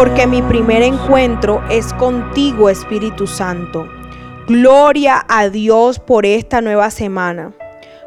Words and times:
porque 0.00 0.26
mi 0.26 0.40
primer 0.40 0.82
encuentro 0.82 1.62
es 1.68 1.92
contigo, 1.92 2.70
Espíritu 2.70 3.26
Santo. 3.26 3.86
Gloria 4.46 5.26
a 5.28 5.50
Dios 5.50 5.98
por 5.98 6.24
esta 6.24 6.62
nueva 6.62 6.90
semana. 6.90 7.52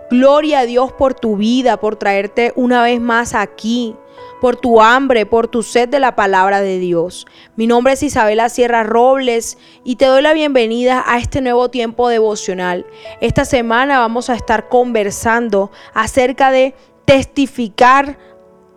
Gloria 0.09 0.61
a 0.61 0.65
Dios 0.65 0.91
por 0.91 1.13
tu 1.13 1.37
vida, 1.37 1.77
por 1.77 1.97
traerte 1.97 2.51
una 2.55 2.81
vez 2.81 2.99
más 2.99 3.35
aquí, 3.35 3.95
por 4.41 4.55
tu 4.55 4.81
hambre, 4.81 5.27
por 5.27 5.47
tu 5.47 5.61
sed 5.61 5.87
de 5.87 5.99
la 5.99 6.15
palabra 6.15 6.61
de 6.61 6.79
Dios. 6.79 7.27
Mi 7.55 7.67
nombre 7.67 7.93
es 7.93 8.01
Isabela 8.01 8.49
Sierra 8.49 8.81
Robles 8.81 9.59
y 9.83 9.97
te 9.97 10.05
doy 10.05 10.23
la 10.23 10.33
bienvenida 10.33 11.03
a 11.05 11.19
este 11.19 11.41
nuevo 11.41 11.69
tiempo 11.69 12.09
devocional. 12.09 12.87
Esta 13.21 13.45
semana 13.45 13.99
vamos 13.99 14.31
a 14.31 14.35
estar 14.35 14.67
conversando 14.67 15.69
acerca 15.93 16.49
de 16.49 16.73
testificar 17.05 18.17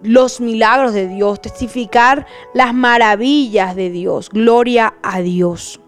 los 0.07 0.41
milagros 0.41 0.93
de 0.93 1.09
Dios, 1.09 1.41
testificar 1.41 2.27
las 2.55 2.73
maravillas 2.73 3.77
de 3.77 3.91
Dios. 3.91 4.31
Gloria 4.31 4.95
a 5.03 5.21
Dios. 5.21 5.81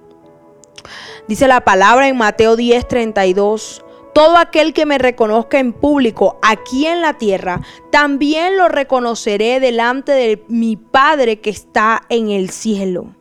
Dice 1.28 1.46
la 1.46 1.60
palabra 1.62 2.08
en 2.08 2.16
Mateo 2.16 2.56
10:32. 2.56 3.84
Todo 4.14 4.36
aquel 4.36 4.72
que 4.72 4.86
me 4.86 4.98
reconozca 4.98 5.60
en 5.60 5.72
público 5.72 6.38
aquí 6.42 6.86
en 6.86 7.02
la 7.02 7.14
tierra, 7.14 7.60
también 7.92 8.56
lo 8.56 8.68
reconoceré 8.68 9.60
delante 9.60 10.12
de 10.12 10.44
mi 10.48 10.76
Padre 10.76 11.40
que 11.40 11.50
está 11.50 12.02
en 12.08 12.30
el 12.30 12.50
cielo. 12.50 13.17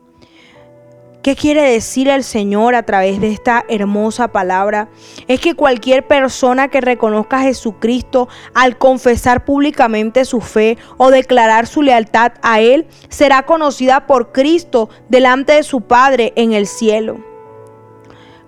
¿Qué 1.22 1.34
quiere 1.34 1.62
decir 1.62 2.08
el 2.08 2.22
Señor 2.22 2.76
a 2.76 2.84
través 2.84 3.20
de 3.20 3.32
esta 3.32 3.64
hermosa 3.68 4.28
palabra? 4.28 4.88
Es 5.26 5.40
que 5.40 5.54
cualquier 5.54 6.06
persona 6.06 6.68
que 6.68 6.80
reconozca 6.80 7.38
a 7.38 7.42
Jesucristo 7.42 8.28
al 8.54 8.78
confesar 8.78 9.44
públicamente 9.44 10.24
su 10.24 10.40
fe 10.40 10.78
o 10.96 11.10
declarar 11.10 11.66
su 11.66 11.82
lealtad 11.82 12.32
a 12.42 12.60
Él 12.60 12.86
será 13.08 13.42
conocida 13.42 14.06
por 14.06 14.30
Cristo 14.30 14.90
delante 15.08 15.54
de 15.54 15.64
su 15.64 15.80
Padre 15.80 16.32
en 16.36 16.52
el 16.52 16.68
cielo. 16.68 17.18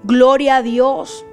Gloria 0.05 0.56
a 0.56 0.62
Dios. 0.62 1.27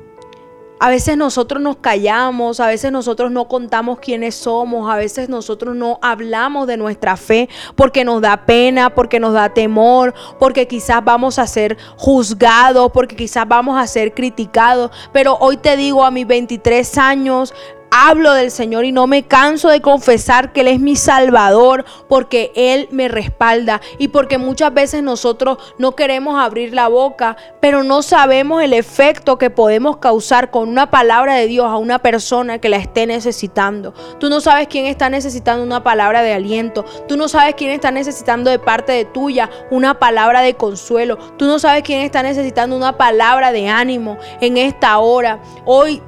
A 0.80 0.90
veces 0.90 1.18
nosotros 1.18 1.62
nos 1.62 1.78
callamos, 1.78 2.60
a 2.60 2.68
veces 2.68 2.92
nosotros 2.92 3.32
no 3.32 3.48
contamos 3.48 4.00
quiénes 4.00 4.36
somos, 4.36 4.90
a 4.90 4.96
veces 4.96 5.28
nosotros 5.28 5.76
no 5.76 5.98
hablamos 6.02 6.68
de 6.68 6.78
nuestra 6.78 7.18
fe 7.18 7.50
porque 7.76 8.06
nos 8.06 8.22
da 8.22 8.46
pena, 8.46 8.94
porque 8.94 9.20
nos 9.20 9.34
da 9.34 9.50
temor, 9.50 10.14
porque 10.40 10.68
quizás 10.68 11.04
vamos 11.04 11.40
a 11.40 11.48
ser 11.48 11.78
juzgados, 11.98 12.92
porque 12.92 13.16
quizás 13.16 13.48
vamos 13.48 13.80
a 13.80 13.88
ser 13.88 14.14
criticados. 14.14 14.92
Pero 15.12 15.36
hoy 15.40 15.58
te 15.58 15.76
digo 15.78 16.06
a 16.06 16.12
mis 16.12 16.28
23 16.28 16.98
años, 17.00 17.54
hablo 18.00 18.34
del 18.34 18.52
Señor 18.52 18.86
y 18.86 18.92
no 18.92 19.08
me 19.08 19.24
canso 19.24 19.70
de 19.70 19.82
confesar 19.82 20.54
que 20.54 20.62
Él 20.62 20.68
es 20.68 20.80
mi 20.80 20.96
Salvador 20.96 21.84
porque 22.08 22.52
Él 22.56 22.88
me 22.92 23.08
respalda 23.08 23.82
y 23.98 24.10
porque 24.10 24.38
muchas 24.38 24.74
veces 24.74 25.02
nosotros 25.02 25.58
no 25.80 25.96
queremos 25.96 26.40
abrir 26.40 26.74
la 26.74 26.90
boca, 26.90 27.38
pero 27.60 27.84
no 27.84 28.04
sabemos 28.04 28.62
el 28.62 28.74
efecto 28.74 29.38
que 29.38 29.50
podemos 29.50 29.98
causar 29.98 30.52
con 30.52 30.70
una 30.70 30.92
palabra 30.92 31.34
de 31.34 31.48
Dios 31.48 31.66
a 31.66 31.78
una 31.78 32.00
persona 32.00 32.60
que 32.60 32.70
la 32.70 32.78
esté 32.78 33.08
necesitando. 33.08 33.94
Tú 34.20 34.30
no 34.30 34.42
sabes 34.42 34.68
quién 34.68 34.86
está 34.86 35.10
necesitando 35.10 35.64
una 35.64 35.84
palabra 35.84 36.22
de 36.22 36.34
aliento, 36.34 36.86
tú 37.08 37.18
no 37.18 37.28
sabes 37.28 37.56
quién 37.56 37.72
está 37.72 37.90
necesitando 37.90 38.52
de 38.52 38.60
parte 38.60 38.92
de 38.92 39.06
tuya 39.06 39.50
una 39.72 39.98
palabra 39.98 40.42
de 40.42 40.54
consuelo, 40.54 41.18
tú 41.38 41.46
no 41.46 41.58
sabes 41.58 41.82
quién 41.84 42.02
está 42.02 42.22
necesitando 42.22 42.76
una 42.76 42.98
palabra 42.98 43.52
de 43.52 43.70
ánimo 43.70 44.18
en 44.40 44.58
esta 44.58 45.00
hora. 45.00 45.40
Hoy 45.66 46.02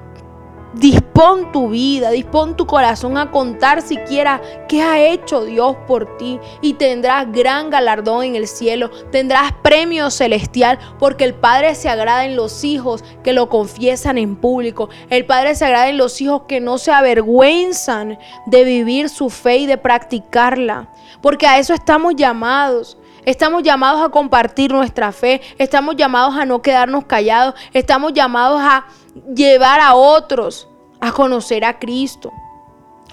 Dispón 0.73 1.51
tu 1.51 1.69
vida, 1.69 2.11
dispón 2.11 2.55
tu 2.55 2.67
corazón 2.67 3.17
a 3.17 3.31
contar 3.31 3.81
siquiera 3.81 4.39
qué 4.67 4.83
ha 4.83 4.99
hecho 4.99 5.43
Dios 5.43 5.75
por 5.87 6.17
ti. 6.17 6.39
Y 6.61 6.73
tendrás 6.73 7.31
gran 7.31 7.71
galardón 7.71 8.23
en 8.23 8.35
el 8.35 8.47
cielo, 8.47 8.91
tendrás 9.11 9.51
premio 9.63 10.11
celestial 10.11 10.77
porque 10.99 11.23
el 11.23 11.33
Padre 11.33 11.73
se 11.73 11.89
agrada 11.89 12.25
en 12.25 12.35
los 12.35 12.63
hijos 12.63 13.03
que 13.23 13.33
lo 13.33 13.49
confiesan 13.49 14.17
en 14.17 14.35
público, 14.35 14.89
el 15.09 15.25
Padre 15.25 15.55
se 15.55 15.65
agrada 15.65 15.89
en 15.89 15.97
los 15.97 16.21
hijos 16.21 16.43
que 16.47 16.59
no 16.59 16.77
se 16.77 16.91
avergüenzan 16.91 18.19
de 18.45 18.63
vivir 18.63 19.09
su 19.09 19.29
fe 19.29 19.57
y 19.57 19.65
de 19.65 19.77
practicarla, 19.77 20.89
porque 21.21 21.47
a 21.47 21.57
eso 21.57 21.73
estamos 21.73 22.15
llamados. 22.15 22.97
Estamos 23.25 23.63
llamados 23.63 24.01
a 24.01 24.09
compartir 24.09 24.71
nuestra 24.71 25.11
fe, 25.11 25.41
estamos 25.57 25.95
llamados 25.97 26.35
a 26.35 26.45
no 26.45 26.61
quedarnos 26.61 27.03
callados, 27.03 27.53
estamos 27.73 28.13
llamados 28.13 28.59
a 28.61 28.85
llevar 29.35 29.79
a 29.79 29.95
otros 29.95 30.67
a 30.99 31.11
conocer 31.11 31.65
a 31.65 31.79
Cristo. 31.79 32.31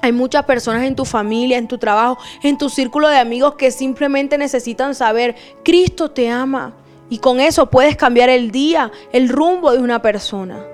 Hay 0.02 0.12
muchas 0.12 0.44
personas 0.44 0.84
en 0.84 0.94
tu 0.94 1.04
familia, 1.04 1.58
en 1.58 1.68
tu 1.68 1.78
trabajo, 1.78 2.18
en 2.42 2.58
tu 2.58 2.68
círculo 2.68 3.08
de 3.08 3.18
amigos 3.18 3.54
que 3.54 3.70
simplemente 3.70 4.38
necesitan 4.38 4.94
saber, 4.94 5.36
Cristo 5.64 6.10
te 6.10 6.28
ama. 6.28 6.74
Y 7.08 7.18
con 7.18 7.40
eso 7.40 7.70
puedes 7.70 7.96
cambiar 7.96 8.28
el 8.28 8.50
día, 8.50 8.90
el 9.12 9.28
rumbo 9.28 9.72
de 9.72 9.78
una 9.78 10.02
persona. 10.02 10.64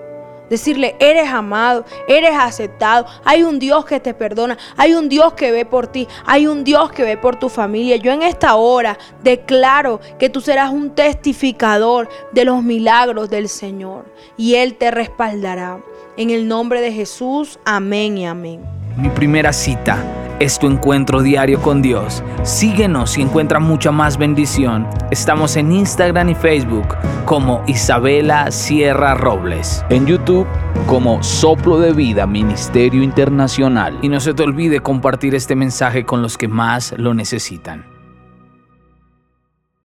Decirle, 0.52 0.96
eres 0.98 1.30
amado, 1.30 1.86
eres 2.06 2.34
aceptado, 2.38 3.06
hay 3.24 3.42
un 3.42 3.58
Dios 3.58 3.86
que 3.86 4.00
te 4.00 4.12
perdona, 4.12 4.58
hay 4.76 4.92
un 4.92 5.08
Dios 5.08 5.32
que 5.32 5.50
ve 5.50 5.64
por 5.64 5.86
ti, 5.86 6.06
hay 6.26 6.46
un 6.46 6.62
Dios 6.62 6.92
que 6.92 7.04
ve 7.04 7.16
por 7.16 7.36
tu 7.36 7.48
familia. 7.48 7.96
Yo 7.96 8.12
en 8.12 8.20
esta 8.20 8.56
hora 8.56 8.98
declaro 9.22 9.98
que 10.18 10.28
tú 10.28 10.42
serás 10.42 10.70
un 10.70 10.90
testificador 10.90 12.10
de 12.32 12.44
los 12.44 12.62
milagros 12.62 13.30
del 13.30 13.48
Señor 13.48 14.04
y 14.36 14.56
Él 14.56 14.74
te 14.74 14.90
respaldará. 14.90 15.78
En 16.18 16.28
el 16.28 16.46
nombre 16.46 16.82
de 16.82 16.92
Jesús, 16.92 17.58
amén 17.64 18.19
y 18.19 18.26
amén. 18.26 18.60
Mi 18.98 19.08
primera 19.08 19.54
cita 19.54 20.22
es 20.42 20.58
tu 20.58 20.66
encuentro 20.66 21.22
diario 21.22 21.62
con 21.62 21.82
Dios. 21.82 22.25
Síguenos 22.42 23.16
y 23.16 23.22
encuentra 23.22 23.60
mucha 23.60 23.92
más 23.92 24.19
bendición. 24.19 24.88
Estamos 25.12 25.54
en 25.56 25.70
Instagram 25.70 26.30
y 26.30 26.34
Facebook 26.34 26.97
como 27.26 27.62
Isabela 27.69 28.50
Sierra 28.50 29.14
Robles. 29.14 29.84
En 29.88 30.04
YouTube 30.04 30.48
como 30.88 31.22
Soplo 31.22 31.78
de 31.78 31.92
Vida 31.92 32.26
Ministerio 32.26 33.04
Internacional. 33.04 33.97
Y 34.02 34.08
no 34.08 34.19
se 34.19 34.34
te 34.34 34.42
olvide 34.42 34.81
compartir 34.81 35.36
este 35.36 35.54
mensaje 35.54 36.04
con 36.04 36.22
los 36.22 36.36
que 36.36 36.48
más 36.48 36.92
lo 36.98 37.14
necesitan. 37.14 37.91